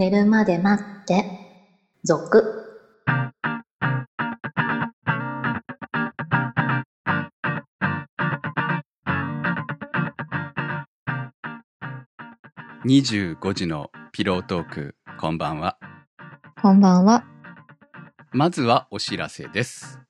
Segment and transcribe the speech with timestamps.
[0.00, 1.26] 寝るまで待って、
[2.04, 2.42] 続。
[12.86, 15.76] 25時のピロートーク、こんばんは。
[16.62, 17.26] こんばんは。
[18.32, 20.00] まずはお知らせです。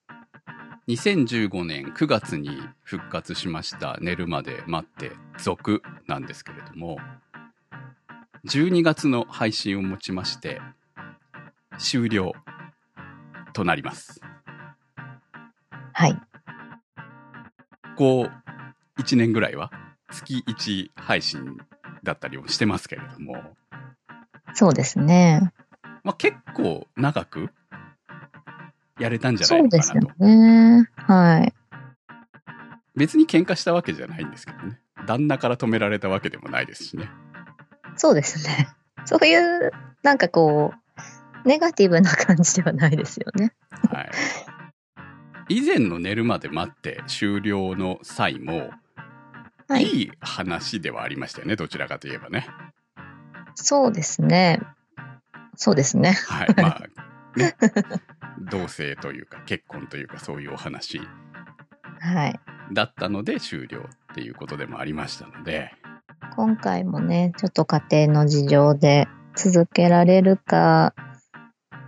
[0.86, 2.50] 2015年9月に
[2.84, 6.98] 復活しました寝るまで待って続なんですけれども、
[8.46, 10.60] 12月の配信をもちまして
[11.78, 12.32] 終了
[13.52, 14.20] となります。
[15.92, 16.18] はい。
[17.96, 19.70] こう、1年ぐらいは
[20.10, 21.58] 月1配信
[22.02, 23.42] だったりもしてますけれども、
[24.54, 25.52] そうですね。
[26.02, 27.50] まあ、結構長く
[28.98, 30.24] やれたんじゃなそうですいのかなと。
[30.24, 30.88] よね。
[30.96, 31.54] はい。
[32.96, 34.80] 別に喧嘩したわけじゃないんですけどね。
[35.06, 37.08] 旦那から止められたわけでもないですしね。
[37.96, 38.68] そうですね。
[39.04, 40.74] そういう、なんかこ
[41.44, 43.52] う、ネガティブな感じではないですよね。
[43.90, 44.10] はい。
[45.48, 48.70] 以前の寝るまで待って終了の際も、
[49.68, 49.84] はい。
[49.84, 51.56] いい話ではありましたよね。
[51.56, 52.46] どちらかといえばね。
[53.54, 54.60] そうですね。
[55.56, 56.12] そうですね。
[56.12, 56.54] はい。
[56.56, 56.82] まあ、
[57.36, 57.54] ね。
[58.40, 61.00] 同性というか結婚というかそういうお話
[62.00, 62.40] はい。
[62.72, 65.72] だったので終了っていうことでもありましたので、
[66.36, 70.94] 今回もね、ちょっと家庭の事情で続けられるか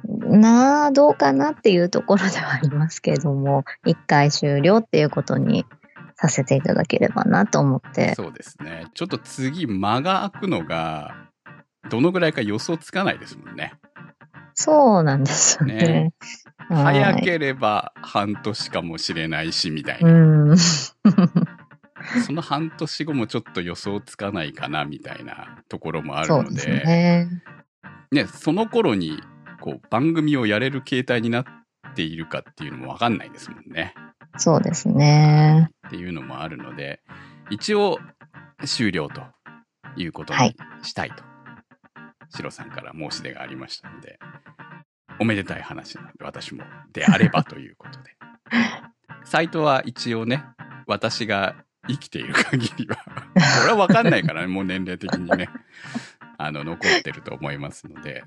[0.04, 5.64] なあ、どうかなっていうところではありますけれども、 一回終了っていうことに
[6.16, 8.14] させていただければなと思って。
[8.14, 8.86] そうですね。
[8.94, 11.14] ちょっと次間が空くのが、
[11.90, 13.74] どのぐらいか予想つかないですもんね。
[14.54, 15.74] そうなんですよね。
[15.74, 16.12] ね
[16.68, 20.54] はい早ければ半年かもしれないし、みたいな。
[22.14, 22.22] うん。
[22.22, 27.42] その半年後もちょっと予想つかないかな、みたいなところもあるので、ね。
[28.10, 29.22] ね、その頃に、
[29.60, 31.44] こう、番組をやれる形態になっ
[31.94, 33.94] ているかっていうのもわかんないですもんね。
[34.36, 35.70] そうですね。
[35.88, 37.00] っていうのもあるので、
[37.50, 37.98] 一応、
[38.64, 39.22] 終了と
[39.96, 41.24] いうことにはいしたいと、
[42.34, 44.18] シロさんから申し出がありましたので、
[45.18, 48.16] おめでたい話なので、私もであればということで。
[49.24, 50.44] サイトは一応ね、
[50.86, 51.56] 私が
[51.88, 52.96] 生きている限りは、
[53.34, 55.48] これはわかんないからね、もう年齢的にね、
[56.38, 58.24] あの、残ってると思いますので、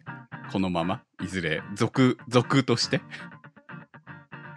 [0.51, 3.01] このまま、いずれ、続、続として、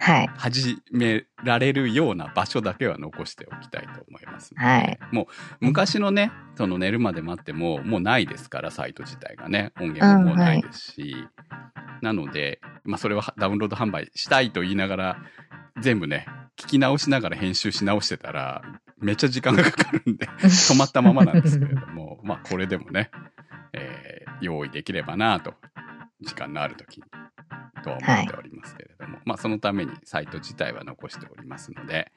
[0.01, 0.29] はい。
[0.37, 4.99] 始められるような場所だけは残しておきたいと思いますので、はい。
[5.11, 5.25] もう
[5.59, 11.27] 昔のね、その寝るまで待っても、もうないですから、サイト自体がね、音源ももうないですし、
[12.01, 15.17] なので、まあそれはダウンロード販売したいと言いながら、
[15.81, 16.25] 全部ね、
[16.57, 18.61] 聞き直しながら編集し直してたら、
[19.01, 23.11] めっちゃ時間がかかるんで、 止まったままなんですけれども、まあこれでもね、
[23.73, 25.53] えー用意できればなと、
[26.21, 27.03] 時間のある時に、
[27.83, 32.11] とは思っておりますけれども、まあそのためにサイト自体は残しておりますので、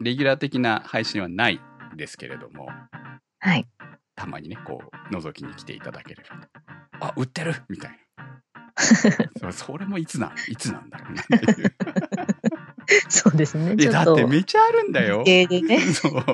[0.00, 1.60] レギュラー的な配信はない
[1.96, 2.68] ですけれども、
[3.38, 3.66] はい。
[4.14, 7.06] たまにね、こう、覗きに来ていただければと。
[7.06, 7.96] あ、売ってるみたいな。
[9.52, 11.74] そそれもいつなん、いつなんだろうなっていう。
[13.08, 13.74] そうですね。
[13.78, 15.22] いや、だってめちゃあるんだよ。
[15.24, 15.46] ね。
[15.92, 16.24] そう。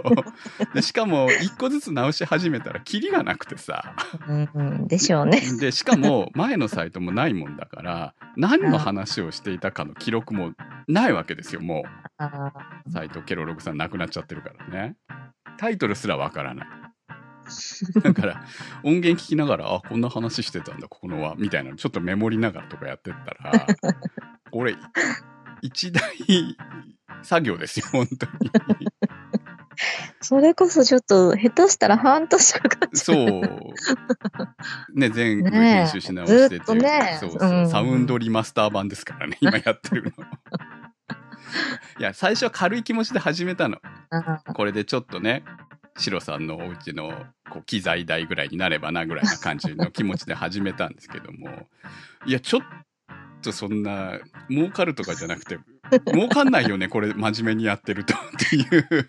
[0.75, 3.95] でしかも、一個ずつ直し始めたら、キリがなくてさ。
[4.29, 5.41] うんうん、でしょうね。
[5.61, 10.53] で、しかも、前のサイトもないもんだから、何の話をしていたかの記録も
[10.89, 11.85] ないわけですよ、も
[12.19, 12.53] あ
[12.87, 12.91] う。
[12.91, 14.97] サイトケロログさん亡くなっちゃってるからね。
[15.59, 16.67] タイトルすらわからない。
[18.03, 18.45] だから、
[18.83, 23.67] 音源聞きながら、あ、こんな話してたんだ、ここのは、みたいなの、ちょっとメモりながらとかやってったら、
[24.51, 24.77] これ、
[25.63, 26.03] 一大
[27.23, 28.51] 作業ですよ、本当に。
[30.21, 33.41] それこそちょっと下手したら半年かかっそう。
[34.95, 40.11] ね、全部編集し直してずっとねそうそう、うんサウンドリマスター版ですからね、 今やってるの。
[41.99, 43.79] いや、最初は軽い気持ちで始めたの。
[44.11, 45.45] あこれでちょっとね、
[45.97, 47.13] シロさんのお家の
[47.51, 51.69] こう機材代ぐらいになればなぐらいな感じの気持ちで始めたんですけども、
[52.27, 52.63] いや、ちょっ
[53.43, 54.19] とそんな、
[54.49, 55.59] 儲かるとかじゃなくて、
[56.13, 58.19] 儲かんないよね、これ真面目にやってると っ
[58.51, 58.63] てい
[58.99, 59.07] う。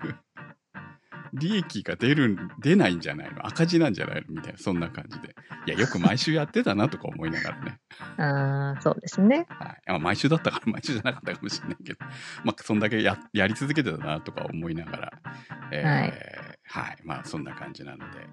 [1.35, 3.47] 利益が出るん、出ないんじゃないの？
[3.47, 4.35] 赤字なんじゃないの？
[4.35, 5.35] みたいな、そんな感じで。
[5.65, 7.79] いや、よく毎週やってたなとか思いながらね。
[8.17, 9.47] あー、そうですね。
[9.49, 9.81] はい。
[9.87, 11.99] まあ毎週だったから毎週じゃなかったかもしれないけど、
[12.43, 15.11] まあ、そんだけや、やり続けてたなとか思いながら、
[15.71, 16.13] えーはい
[16.65, 16.97] はい。
[17.03, 18.27] まあ、そんな感じなので、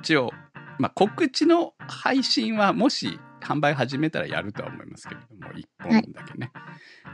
[0.00, 0.30] 一応、
[0.78, 6.52] まあ、告知の配信はもし販売始めたらやるとは思いますけれども、1本だけね。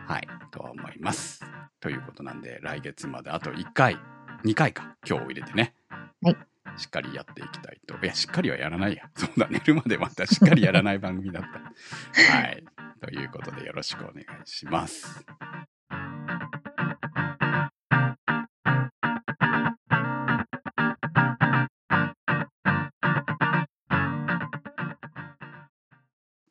[0.07, 0.29] はい。
[0.51, 1.45] とは思います。
[1.81, 3.99] ということなんで、来月まであと1回、
[4.45, 5.75] 2回か、今日を入れてね。
[6.23, 6.37] はい。
[6.77, 7.95] しっかりやっていきたいと。
[8.03, 9.09] いや、しっかりはやらないや。
[9.15, 11.61] そうだ、寝るまでまたしっかりやらない番組だった。
[12.37, 12.65] はい。
[13.01, 15.25] ということでよろしくお願いします。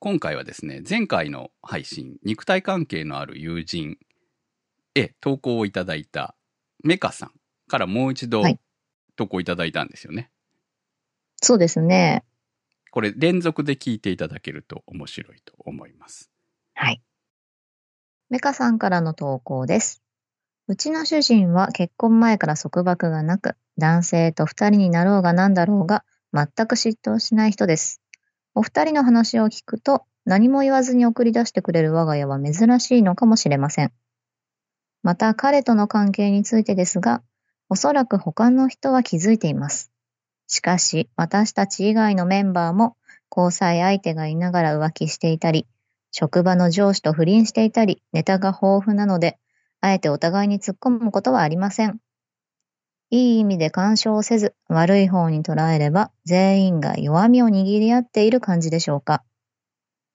[0.03, 3.97] 今回はですね、前回の配信、肉体関係のある友人
[4.95, 6.35] へ投稿をいただいた
[6.83, 7.31] メカさん
[7.69, 8.59] からもう一度はい
[9.15, 10.29] 投稿いただいたんですよね。
[11.41, 12.25] そうですね。
[12.91, 16.29] これ連続で聞いていただけると面白いと思います。
[16.73, 17.01] はい。
[18.29, 20.03] メカさんからの投稿です。
[20.67, 26.03] うちの主人は結婚前から束縛がなく、男性と二人になろうがなんだろうが、
[26.33, 28.02] 全く嫉妬をしない人です。
[28.55, 33.91] お二人の話を聞くと、何も言わずに送り出してくれる我が家は珍しいのかもしれません。
[35.01, 37.21] また彼との関係についてですが、
[37.69, 39.91] おそらく他の人は気づいています。
[40.47, 42.95] しかし、私たち以外のメンバーも、
[43.35, 45.67] 交際相手がいながら浮気していたり、
[46.11, 49.39] 職場の上司と不倫していたり、ネタが豊富なので、
[49.81, 52.00] あえてお互いに突っ込むことはありません。
[53.13, 59.24] いい意味で干渉せず、悪い方に捉えれば、全員が弱みを握り合っている感じでしょうか。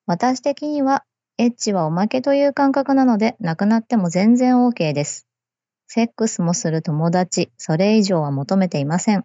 [0.07, 1.05] 私的には、
[1.37, 5.29] エッチはおまけという感覚なので、なくなっても全然 OK です。
[5.87, 9.25] セックスもする友達、それ以上は求めていません。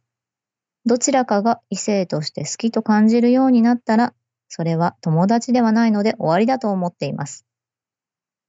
[0.86, 4.14] どちらかが異性として好きと感じるようになったら、
[4.50, 7.44] それは友達ではないので終わりだと思っています。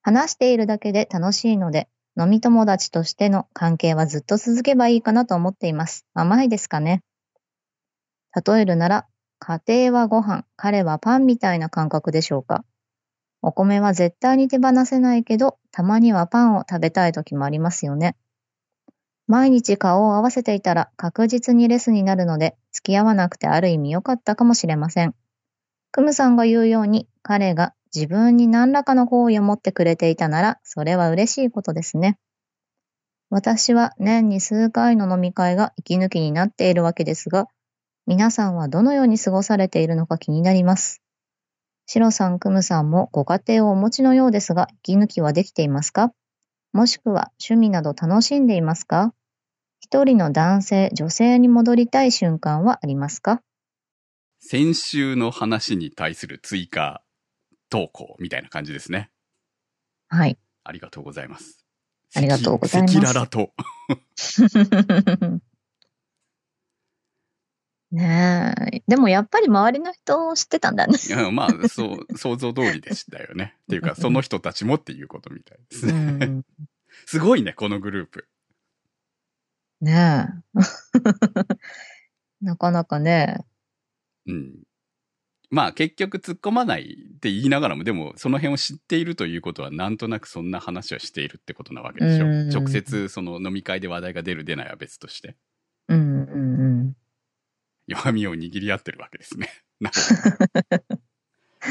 [0.02, 6.06] 話しているだけで楽しいので、飲み友達としての関係はずっと続けばいいかなと思っています。
[6.14, 7.02] 甘いですかね？
[8.46, 9.06] 例えるなら、
[9.40, 12.64] 家庭はご飯、彼はパンみたいな感覚でしょうか？
[13.42, 18.16] お米は絶対に手放せないけど、たまにはパンを食べたい時もありますよね。
[19.26, 25.14] 毎日顔を合わせていたら確実にレスになるので、付き合わなくてある意味良かったかもしれません。
[25.90, 32.18] クムさんが言うように、彼が自分に何らかの好意を持ってくれていたなら、それは嬉しいことですね。
[33.30, 37.46] 私は年に数回の飲み会が息抜きになっているわけですが、
[38.06, 41.02] 皆さんはどのように過ごされているのか気になります。
[41.86, 46.12] シロさん、クムさんもご家庭をお持ちのようですが、息抜きはできていますか？
[46.72, 49.14] もしくは趣味など楽しんでいますか？
[49.80, 53.42] 一人の男性、女性に戻りたい瞬間はありますか？
[54.40, 57.03] 先週の話に対する追加
[57.74, 59.10] 投稿みたいな感じですね。
[60.06, 60.38] はい。
[60.62, 61.66] ありがとうございます。
[62.14, 63.52] ありがとうございます赤裸々と。
[67.90, 68.82] ねえ。
[68.86, 70.96] でもやっぱり周りの人知ってたんだね。
[71.32, 73.56] まあ、そう、想像通りでしたよね。
[73.66, 76.26] っていうか、その人たちもっていうことみたいですうね。
[76.26, 76.44] ん。
[77.06, 78.28] すごいね、このグループ。
[79.80, 80.30] ねえ。
[82.40, 83.44] なかなかね。
[84.26, 84.62] うん。
[85.54, 92.26] まあ結局突っ込まないって言いながらも、でもその辺を知っているということはなんとなくそんな話はしているってことなわけでしょ。
[92.26, 95.36] うん直接その飲み会で話題が出る出ないは別として。
[95.88, 96.96] うんうんうん。
[97.86, 99.48] 弱みを握り合ってるわけですね。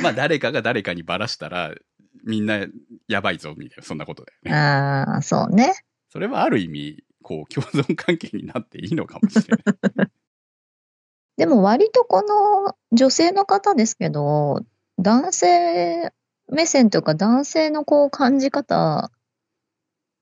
[0.02, 1.76] まあ誰かが誰かにばらしたら
[2.24, 2.66] みんな
[3.10, 4.54] やばいぞみたいなそんなことだよね。
[4.54, 5.74] ああ、そうね。
[6.08, 10.10] それはある意味こう共存関係になっていいのかもしれない。
[11.38, 14.62] でも割とこの女性の方ですけど、
[15.00, 16.14] 男性
[16.52, 19.12] 目線というか男性のこう感じ方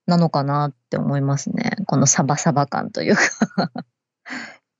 [0.07, 1.71] なのかなって思いますね。
[1.88, 3.21] このサバサバ感というか。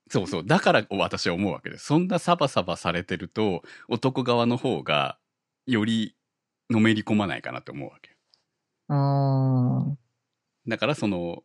[0.08, 0.46] そうそう。
[0.46, 1.86] だから私は思うわけです。
[1.86, 5.18] そんなサバサバされてると男側の方が
[5.66, 6.16] より
[6.70, 8.10] のめり込まないかなって思うわけ。
[8.88, 9.96] ああ、
[10.66, 11.42] だからその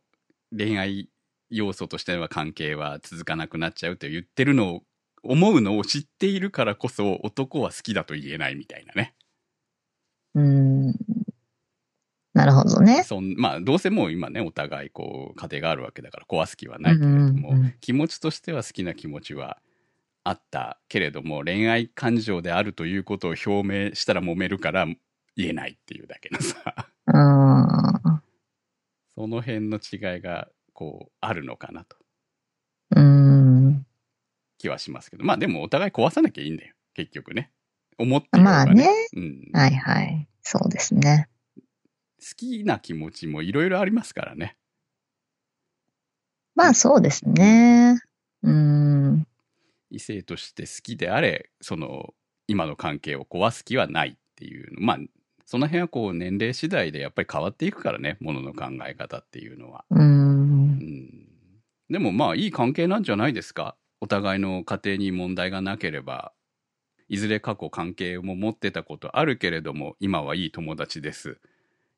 [0.56, 1.10] 恋愛
[1.50, 4.82] 要素としては関係は続かなくなっちゃうって言ってるのを
[5.24, 9.14] 思うのを知っているからこそ男は好きだと言えないみたいなね。
[10.36, 10.94] うん。
[12.34, 13.04] なるほどね。
[13.04, 19.58] そんまあどうせもう今ねお互いこう家庭があるわけだから壊す気はないけれども、うんうんうん気持ちとしては好きな気持ちは
[20.24, 24.86] あったけれども恋愛感情であるということを表明したら揉めるから
[25.36, 28.22] 言えないっていうだけのさうん。
[29.16, 30.48] その辺の違いが
[30.78, 31.98] こうあるのかなと
[32.96, 33.84] うん。
[34.60, 37.52] 気はしますけどまあでもお互い壊さなきゃいいんだよ結局ね
[37.98, 38.88] 思っていればまあね。
[39.16, 40.28] うん、はいはい。
[40.44, 41.30] そうですね。
[42.20, 44.56] 好きな気持ちもいろいろありますからね
[46.54, 48.00] まあそうですね。
[48.44, 49.28] うん。
[49.90, 52.14] 異性として好きであれその
[52.48, 54.98] 今の関係を壊す気はないっていうまあ
[55.48, 59.96] その辺はこう年齢次第でやっぱり変わっていくからねものの考え方っていうのは、う。
[59.96, 60.17] うんん、
[61.90, 66.32] でもまあいい関係なんじゃないですかおお互いの家庭に問題がなければ、
[67.10, 71.40] いずれ過去関係も持ってたことあるけれども、今はいい友達です。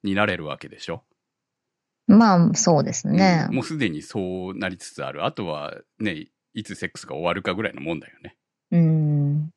[0.03, 1.03] になれるわけでしょ。
[2.07, 3.55] まあ、そうですねうん。
[3.55, 5.25] もうすでにそうなりつつある。
[5.25, 8.37] あとはね、いつセックスが終わるかぐらいのもんだよね。
[8.71, 9.49] うん。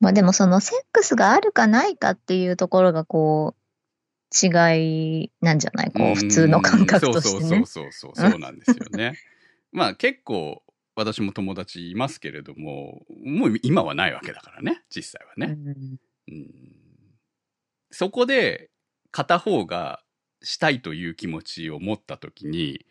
[0.00, 5.92] まあでもそのセックスがあるかないかっていうところがこう、違いなんじゃない？
[5.92, 7.48] こう、普通の感覚としてね。
[7.48, 9.14] そうそうそうそう、そうなんですよね。
[9.72, 10.62] まあ結構、
[10.94, 15.54] 私も友達いますけれども、もう今はないわけだからね、実際はね。
[15.54, 15.98] うん
[16.28, 16.78] うん
[17.92, 18.70] そこで
[19.10, 20.02] 片方が
[20.42, 22.86] したいという気持ちを持った時に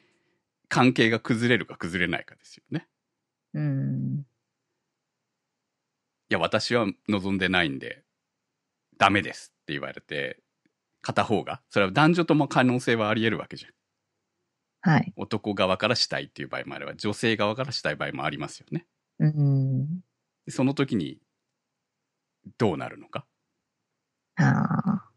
[0.70, 2.88] 関係が崩れるか崩れないかですよね。
[3.56, 4.26] うん。
[6.30, 8.04] いや私は望んでないんで
[8.98, 10.40] ダメですって言われて
[11.02, 13.72] 片方がそれは男女とも可能性はあり得るわけじゃん。
[14.82, 15.14] はい。
[15.16, 18.86] 男側からしたいっていう場合もあれば女性側からしたい場合もありますよね。
[19.20, 20.02] うん。
[20.46, 21.20] でその時に
[22.58, 23.26] どうなるのか？
[24.36, 24.44] あ
[24.86, 25.10] あ、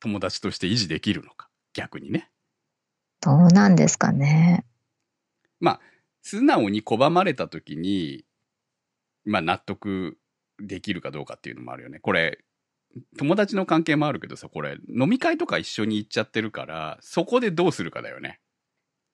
[0.00, 1.48] 友達として維持できるのか？
[1.72, 2.30] 逆にね。
[3.20, 4.64] どうなんですかね。
[6.22, 8.26] 素直に拒まれた時に、
[9.24, 10.18] まあ納得
[10.58, 11.98] できるかどうかっていうのもあるよね。
[11.98, 12.44] これ、
[13.18, 18.38] 友達の関係もあるけどさ、これ、飲み会とか一緒に行っちゃってるから、そこでどうするかだよね。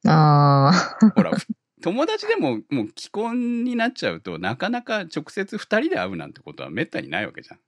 [0.05, 1.33] ああ、ほら、
[1.83, 7.59] 友達でももう既婚になっちゃうとなかなか直接二人で会うなんてことはめったにないわけじゃん。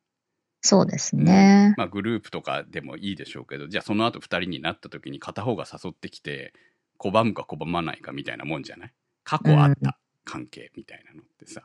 [0.61, 1.75] そうですね。
[1.77, 6.53] まあグループとかでもいいでしょうけど、じゃあその後二人になった時に片方が誘ってきて、
[6.99, 8.93] 拒むか拒まないかみたいなもんじゃない？
[9.25, 11.63] 過去あった関係みたいなのってさ。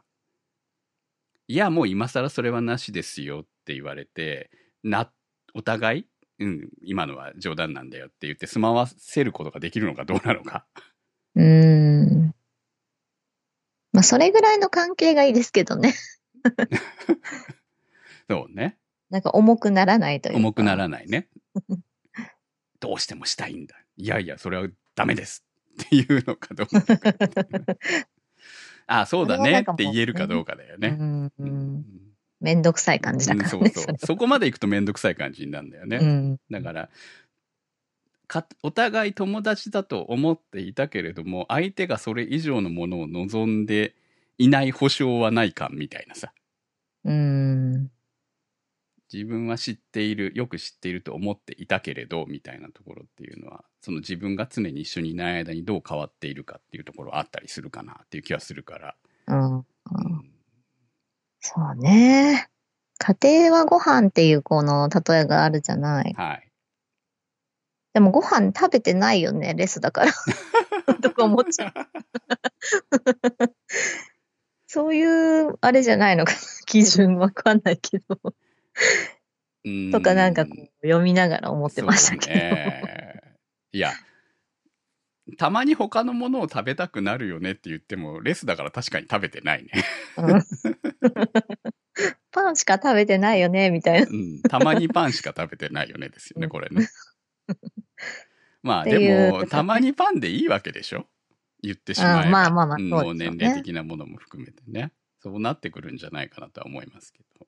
[1.47, 4.49] いや、もう今更それはなしですよって言われて、
[4.83, 5.11] な、
[5.53, 6.07] お互い、
[6.39, 10.65] うん、今のは冗談なんだよって言って住まわせることができるのかどうなのか。
[11.35, 12.33] うん。
[13.91, 15.93] まあ、それぐらいの関係がいいですけどね。
[18.29, 18.77] そうね。
[19.09, 20.39] なんか重くならないというか。
[20.39, 21.27] 重くならないね。
[22.79, 23.75] どうしてもしたいんだ。
[23.95, 25.45] いやいや、それはダメです
[25.83, 26.81] っていうのかどうか。
[28.85, 30.89] あそうだねって言えるかどうかだようね。
[30.89, 31.25] ん。
[31.25, 32.12] ううん
[32.43, 33.57] めんどくさい感じだからね。
[33.57, 33.97] うんそうそうれ。
[33.97, 35.97] そこまで行くとめんどくさい感じになるんだよね。
[35.97, 36.39] うん。
[36.51, 36.89] だから
[38.27, 43.95] か、お互い友達だと思っていたけれども、相手がそれ以上のものを望んで
[44.37, 46.33] いない保証はないかみたいなさ。
[47.05, 47.91] うん。
[49.11, 58.95] 自分は知っている、よく知っていると思っていたけれど、みたいなところっていうのは、その自分が常に一緒にいない間にどう変わっているかっていうところあったりするかなっていう気はするから。
[59.27, 59.55] うん。
[59.57, 60.32] うん
[61.43, 62.47] そうね。
[62.97, 63.15] 家
[63.47, 66.13] 庭はご飯っていうこの例えがあるじゃない。
[66.17, 66.49] はい。
[67.93, 70.13] でもご飯食べてないよね、レスだから。
[71.03, 71.73] とか思っちゃう。
[74.67, 76.39] そういう、あれじゃないのかな。
[76.65, 78.17] 基準わかんないけど。
[79.65, 82.35] うんとかなんかこう読みながら思ってましたけど。
[82.35, 83.21] ね
[83.73, 83.91] いや、
[85.37, 89.71] たまに他のものを食べたくなるよねって言っても、レスだから確かに食べてないね。
[90.17, 90.41] うん
[92.31, 94.07] パンしか食べてないよね、みたいな。
[94.09, 94.41] うん。
[94.41, 96.87] たまにパンしか食べてないよねですよね、これね。
[98.63, 101.07] まあでも、たまにパンでいいわけでしょ？
[101.61, 102.23] 言ってしまえば。
[102.23, 104.91] うんまあまあまあねもう年齢的なものも含めてね。
[105.19, 107.47] そうなってくるんじゃないかなとは思いますけど。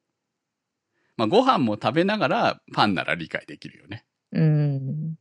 [1.17, 4.05] まあご飯も食べながらパンなら理解できるよね。
[4.31, 5.15] うん。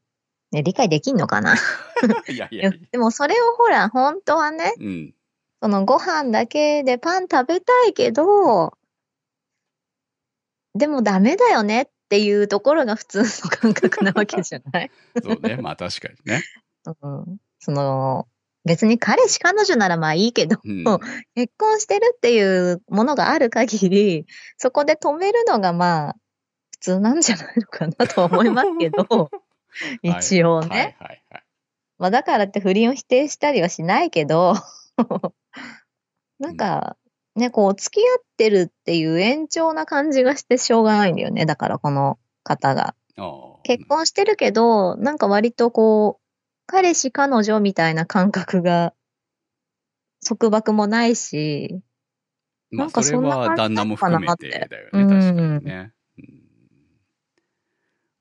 [0.54, 1.54] ね、理解できんのかな？
[2.28, 2.70] いやいや。
[2.92, 5.14] でもそれをほら、本当はね、うん。
[5.62, 8.72] そのご飯だけでパン食べたいけど、
[10.74, 14.90] でもダメだよねっていうところが普通の感覚なわけじゃない？
[15.22, 15.56] そうね。
[15.56, 16.42] まあ確かにね。
[17.02, 17.36] うん。
[17.60, 18.26] その、
[18.64, 20.84] 別に彼氏彼女ならまあいいけど、うん。
[21.34, 22.42] 結婚してるってい
[22.72, 24.26] うものがある限り、
[24.58, 26.16] そこで止めるのがまあ、
[26.72, 29.30] 普通なんじゃないのかなとは思いますけど、
[30.02, 30.68] 一応ね。
[30.68, 31.44] はいはいはい。
[31.98, 34.54] まあだからって不倫を否定したりはしないけど、
[36.38, 36.96] なんか、
[37.36, 41.46] ね、こう付き合ってるっていう延長な感じがしてしょうがないんだよね。
[41.46, 42.94] だからこの方が。
[43.62, 46.22] 結婚してるけど、なんか割とこう、
[46.66, 48.92] 彼氏彼女みたいな感覚が、
[50.26, 51.80] 束縛もないし、
[52.70, 54.90] まあなんかそれそんな感じは旦那も含めてだよね。
[54.92, 55.93] うん確かにね。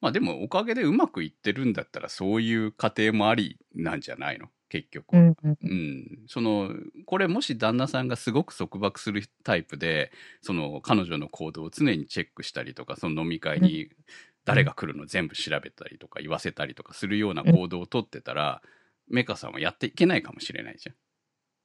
[0.03, 4.49] うんまあでもおかげでうまくいってるんだったらそういう家庭もありなんじゃないの？
[4.67, 5.13] 結局。
[5.13, 5.57] うんうん。
[5.61, 6.71] うん、その
[7.05, 13.89] これもし旦那さんがすごく束縛するタイプでその彼女の行動を常にチェックしたりとかその飲み会に
[14.45, 18.61] 誰が来るの全部調べたりとか言わせたりとかするような行動をとってたら、
[19.07, 20.95] メカさんはやっていけないかもしれないじゃん。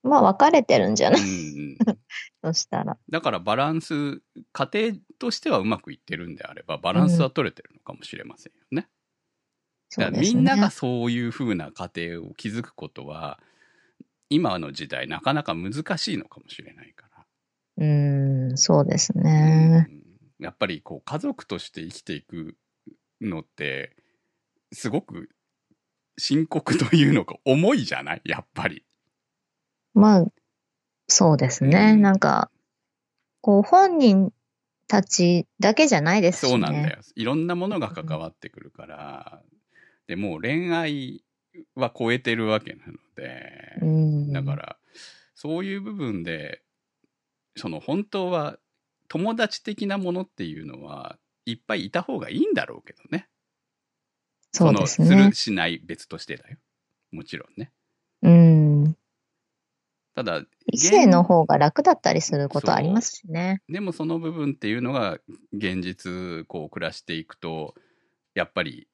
[0.02, 1.76] まあ分かれてるんじゃうない、ん。
[2.44, 2.98] そしたら。
[3.10, 8.88] だからバランス、家庭としてはうまくいってるんであれば、バランスは取れてるのかもしれませんよね。
[9.96, 13.40] だからみんながそういう風な家庭を築くことは、
[14.30, 17.26] 今の時代なかなか難しいのかもしれないから。
[17.78, 19.86] うーん、そうですね。
[19.90, 19.98] うん
[20.40, 22.56] やっぱりこう家族として生きていく
[23.20, 23.96] のって、
[24.72, 25.30] すごく
[26.16, 28.22] 深刻というのか重いじゃない？
[28.24, 28.84] やっぱり。
[29.98, 30.26] まあ、
[31.06, 31.92] そうですね。
[31.94, 32.50] うんなんか、
[33.40, 34.32] こう、本人
[34.86, 36.50] たちだけじゃないですしね。
[36.50, 36.98] そうなんだよ。
[37.14, 39.42] いろんなものが関わってくるから。
[40.06, 41.22] でもう恋愛
[41.74, 43.52] は超えてるわけなので。
[43.82, 44.32] うん。
[44.32, 44.76] だから、
[45.34, 46.62] そういう部分で、
[47.56, 48.58] その本当は
[49.08, 53.28] 友達的なものっていうのはいっぱいいた方がいいんだろうけどね。
[54.52, 55.34] そうですのすねる。
[55.34, 56.56] しない別としてだよ。
[57.10, 57.72] もちろんね。
[58.22, 58.57] うん。
[60.18, 63.62] ただ、異性の方が楽だったりすることありますしね。
[63.68, 65.20] でもその部分っていうのが
[65.52, 67.76] 現実こう暮らしていくと
[68.34, 68.88] やっぱり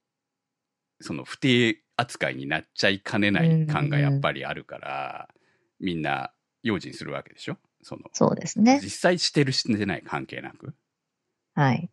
[1.01, 5.29] その不定扱いになっちゃいかねない感がやっぱりあるから、
[5.81, 6.31] みんな
[6.63, 7.57] 用心するわけでしょ？
[7.81, 8.81] そのそうですね。
[8.83, 10.71] 実際してるしてない関係なくっ
[11.55, 11.89] はい。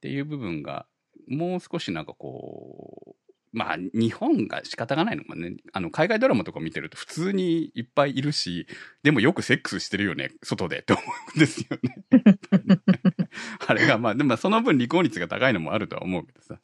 [0.00, 0.86] ていう部分が
[1.28, 3.13] もう少しなんかこう
[3.54, 8.66] まあ日本が仕方がないのかねあの海外ドラマとか見てると普通にいっぱいいるし
[9.02, 11.02] でもよくセックスしてるよね外でって思
[11.34, 12.04] うんですよね。
[13.66, 16.58] あれがまあでもその分離婚率が高いのもあるとは思うけどさ、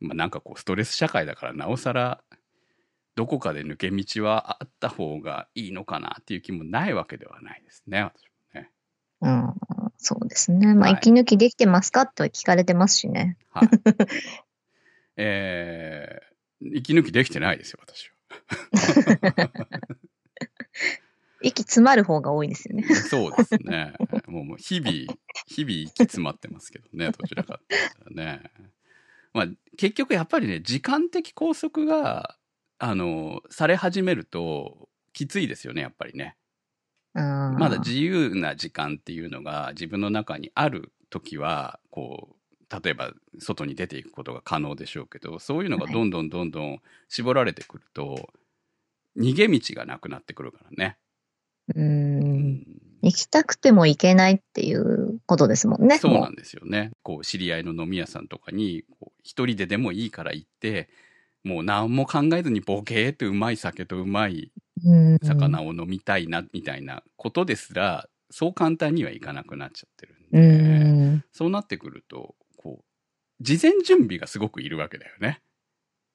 [0.00, 2.22] まあ、なんかこうストレス社会だからなおさら
[3.16, 8.70] どこかで抜け道はあった方がいいのかなっていう気もないわけではないですね私もね。
[9.22, 9.54] うん。
[9.98, 10.74] そうですね。
[10.74, 13.36] まあ、はい息抜きできてますかって聞かれてますしね。
[13.50, 13.68] はい。
[15.22, 19.50] えー、息抜きできてないですよ私は。
[21.42, 22.84] 息詰まる方が多いですよね。
[22.94, 23.94] そうですね。
[24.26, 24.92] もうもう日々、
[25.46, 28.50] 日々息詰まってますけどね、どちらかって言ったらね。
[29.32, 29.46] まあ、
[29.76, 32.36] 結局やっぱりね、時間的拘束が、
[32.78, 36.36] あの、され始めると、きついですよね、やっぱりね。
[37.14, 37.56] うん。
[37.56, 42.39] まだ自由な時間っていうのが自分の中にある時は、こう、
[42.70, 48.30] 例えば外に出ていくことが可能でしょうけど、そういうのがどんどんどんどん絞られてくると、
[49.18, 50.96] 逃げ道がなくなってくるからね。
[51.74, 51.80] う。
[51.80, 52.64] うん
[53.02, 55.94] 行きたくても行けないっていうことですもんね。
[55.94, 56.90] もそうなんですよね。
[57.02, 60.90] こう、知り合いの飲み屋さんとかに、こう一人ででもいいから行って、
[61.42, 64.52] もう何も考えずにボケーってうまい酒とうまい
[64.84, 65.18] うん。
[65.22, 71.24] 魚を飲みたいな、みたいなことですら、そう簡単にはいかなくなっちゃってるんうで、ん。
[71.32, 72.34] そうなってくると、
[73.40, 75.40] 事前準備がすごくいるわけだよね。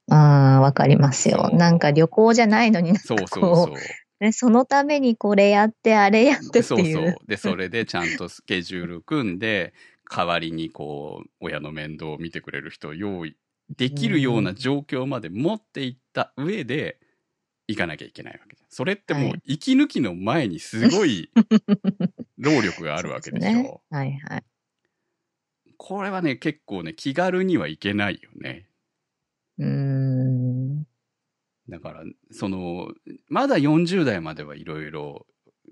[0.10, 1.50] ああ、わかりますよ。
[1.50, 3.76] そうなんか旅行じゃないのになんかそうそうこ、そう
[4.22, 6.96] ね、そのためにこれやって、あれやってってそういう。
[6.96, 7.28] そう。
[7.28, 9.74] で、 それでちゃんとスケジュール組んで、
[10.10, 13.36] 代わりにこう、親の面倒を見てくれる人を用意
[13.76, 17.00] できるような状況まで持っていった上で、
[17.68, 18.70] 行かなきゃいけないわけじゃん。
[18.70, 21.32] それってもうはい、息抜きの前にすごい
[22.38, 23.52] 労力があるわけでしょ。
[23.52, 24.44] そうすねはいはい。
[25.78, 28.68] これはね、結構ね、気軽にはいけないよね。
[29.58, 30.84] うーん。
[31.70, 32.90] だから、その、
[33.28, 35.26] まだ40代まではいろいろ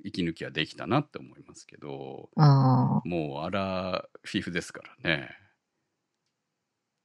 [0.03, 5.29] 息抜きはできたなって思いますけど、ああ、もうアラフィフですからね。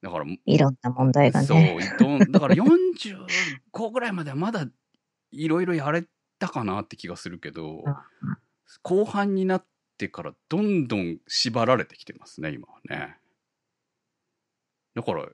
[0.01, 1.97] だから、いろんな問題がそうね。
[1.99, 4.67] どん、だから45ぐらいまではまだ
[5.33, 6.05] いろいろやれ
[6.39, 7.97] たかなって気がするけど うん、
[8.83, 9.67] 後半になっ
[9.99, 13.17] てからどんどん縛られてきてますね、今はね。
[14.95, 15.29] だから、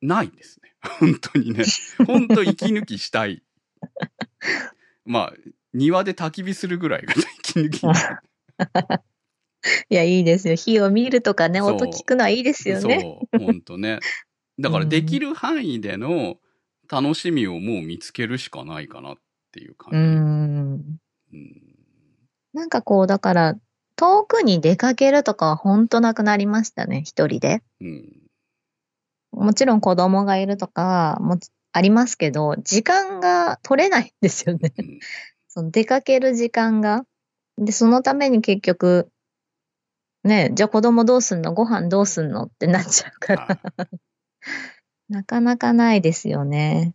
[0.00, 0.74] ないんですね。
[1.00, 1.64] 本当にね。
[2.06, 3.42] 本当息抜きしたい。
[5.04, 5.34] まあ、
[5.72, 7.82] 庭で焚き火するぐらいが息抜き。
[9.88, 10.54] いや、いいですよ。
[10.56, 13.00] 火を見るとかね、音聞くのはいいですよね。
[13.00, 14.00] そう、本当ね。
[14.58, 16.38] だからできる範囲での
[16.88, 19.16] 楽しみをもう見つけるしかないかなっ
[19.52, 20.98] ていううー感ん。
[21.32, 21.36] じ。
[21.36, 21.72] うん
[22.54, 23.54] なんかこう、だから、
[24.02, 27.62] 遠くに出かけるとかは本当なくなりましたね、一人で。
[27.80, 28.12] うん。
[29.30, 31.38] もちろん子供がいるとかも
[31.70, 34.72] ありますけど、時間が取れないんですよね。
[34.76, 34.98] うん
[35.46, 37.04] その出かける時間が。
[37.58, 39.08] で、そのために結局、
[40.24, 41.54] ね、じゃあ子供どうすんの？
[41.54, 42.44] ご飯どうすんの？
[42.44, 43.88] ってなっちゃうから、はい
[45.12, 46.94] なかなかないですよね。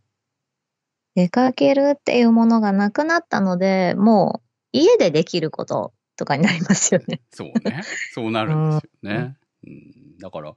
[1.15, 7.21] 出かけるっていうものがなくなったので、もう家でできることとかになりますよね。
[7.31, 7.83] そうね。
[8.13, 9.37] そうなるんですよね。
[9.65, 10.55] うん、だから、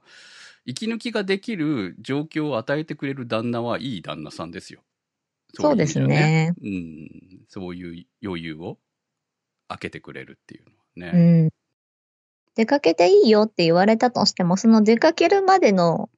[0.65, 4.81] 息抜きができる状況を与えてくれる旦那はいい旦那さんですよ。
[5.53, 6.53] そうですね。
[6.61, 7.09] うん。
[7.47, 8.77] そういう余裕を
[9.67, 10.63] 開けてくれるっていう
[10.99, 11.43] のはうね。
[11.47, 11.49] ん。
[12.55, 16.09] 出かけていいよって言われたとしても、その出かけるまでの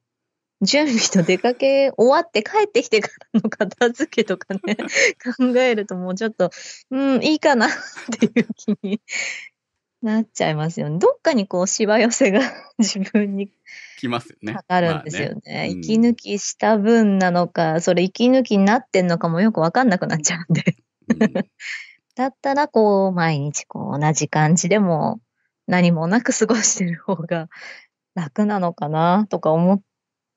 [0.64, 4.76] 準備と出かけ終わって帰ってきてからの片付けとかね、
[5.38, 6.50] 考えるともうちょっと、
[6.90, 7.70] うん、いいかなっ
[8.18, 9.00] ていう気に
[10.02, 10.98] なっちゃいますよね。
[10.98, 12.40] どっかにこう、しわ寄せが
[12.78, 13.50] 自分に
[13.98, 14.54] 来ますよね。
[14.54, 15.40] かかるんですよね。
[15.46, 20.76] まあねうん息抜きした分なのか、それ息抜きになってんのかもよくわかんなくなっちゃうんで。
[21.08, 21.32] うん
[22.14, 25.20] だったら、こう、毎日こう、同じ感じでも
[25.66, 27.48] 何もなく過ごしてる方が
[28.14, 29.82] 楽なのかな、とか思っ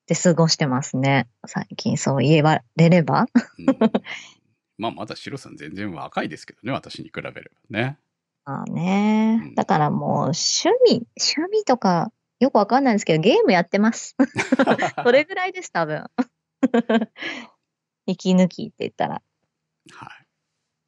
[0.07, 1.27] て過ごしてますね。
[1.45, 3.27] 最近そう言われれば。
[3.59, 3.91] うん
[4.77, 7.97] まあ、まだシロさん全然若いですけどね、私に比べればね。
[8.45, 9.55] まあねうん。
[9.55, 14.15] だからもう、趣味、趣味とか、よくわかんないですけど、ゲームやってます。
[15.03, 16.05] それぐらいです、多分。
[18.05, 19.21] 息抜きって言ったら。
[19.91, 20.27] はい。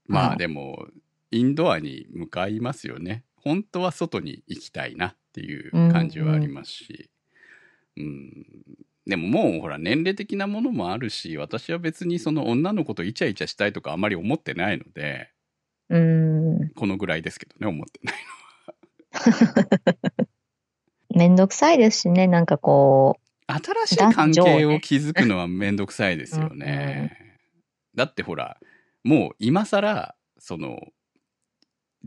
[0.06, 0.88] まはいあでも、
[1.32, 3.26] インドアに向かいますよね。
[3.36, 7.10] 本当は外に行きたいなっていう感じはありますし。
[7.98, 8.46] うん。
[9.10, 15.32] でももうほら年齢的なものもあるし、私は別にその女の子とイチャイチャしたいとかあまり思ってないので、
[15.90, 16.70] うーん。
[16.76, 18.16] このぐらいですけどね、思ってない。
[21.16, 27.40] めんどくさいですしね、なんかこ新しい関係を築くのはめんどくさいですよね。
[27.96, 28.60] だってほら、
[29.04, 30.80] もう今更、その、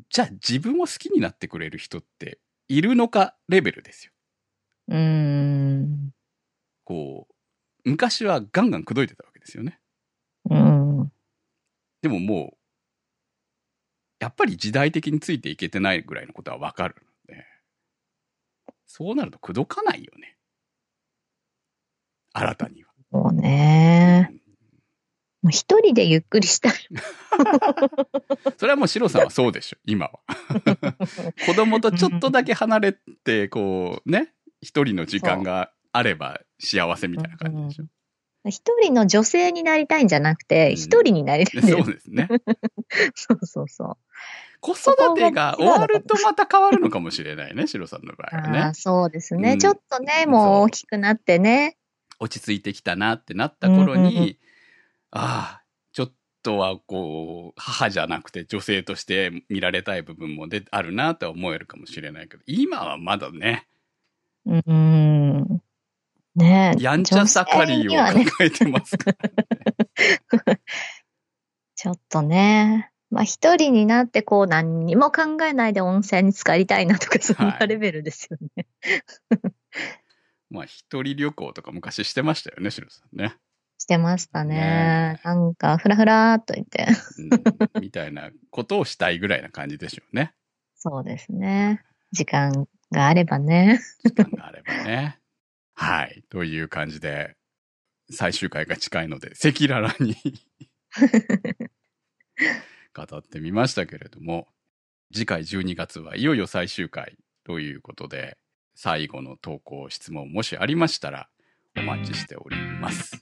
[0.08, 2.38] じゃあ自分を好きになってくれる人って
[2.68, 4.12] いるのかレベルですよ。
[4.86, 6.12] う、うーん。
[6.92, 7.26] こ
[7.84, 9.80] う、昔はガンガン口説いてたわけですよね。
[10.50, 11.12] うん。
[12.02, 12.56] でももう、
[14.20, 16.96] やっぱり時代的についていけてないぐらいのことはわかる
[17.28, 17.46] ので、
[18.86, 20.36] そうなると口説かないよね。
[22.34, 22.92] 新たには。
[23.10, 24.28] もうね。
[24.30, 24.42] うん
[25.42, 26.72] もう一人でゆっくりしたい。
[28.58, 30.20] それはもうシロさんはそうでしょ、今は。
[31.46, 38.48] 子供とちょっとだけ離れて、こうね、一人の時間があれば幸せみたいな感じでしょ？
[38.50, 42.28] 一人の女性になりたいんじゃなくうんて、一人になりたいんだよそうですね。
[43.14, 43.96] そうそうそう。
[44.60, 48.74] 子育てが終わるとまた変わるのかもしれないね、シロさんの場合はああねー、。
[48.74, 49.52] そうですね。
[49.52, 51.76] うんちょっとね、もう大きくなってね。
[52.18, 54.36] 落ち着いてきたなってなった頃に、うんうんうん
[55.14, 63.68] ああ、ちょっとはこう、母じゃなくて女性として見られたい部分もであるなとは思えるかもしれないけど、今はまだね、
[64.46, 65.62] うーん。
[66.34, 66.82] ねえ。
[66.82, 70.58] やんちゃ盛りを女性にはね、抱えてますから。
[71.74, 72.90] ちょっとね。
[73.10, 78.66] まあ一人になってこう何にも考えないで温泉に浸かりたいなとかそんなレベルですよね。
[80.48, 83.34] まあ、一人旅行とか昔してましたよね、シロさんね。
[83.78, 84.54] してましたね。
[84.54, 86.86] ねえなんかふらふらーっと言って。
[87.74, 90.32] うん、みたいなことをしたいぐらいな感じでしょうね。
[90.76, 91.82] そうですね。
[92.12, 93.80] 時間があればね。
[94.04, 95.18] 時間があればね。
[95.82, 96.22] はい。
[96.30, 97.34] という感じで、
[98.08, 100.14] 最終回が近いので、赤裸々に
[102.94, 104.46] 語ってみましたけれども、
[105.12, 108.38] 次回12月はいよいよ最終回ということで、
[108.76, 111.28] 最後の投稿、質問もしありましたら
[111.76, 113.20] お待ちしております。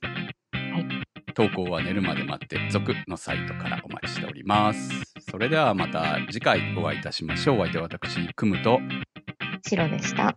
[1.35, 4.91] 投稿は寝るまで待って続のサイトからお待ちしております。
[5.31, 7.61] それではまた次回お会いいたしましょう。
[7.61, 8.81] お相手は私、くむと
[9.63, 10.37] 白でした。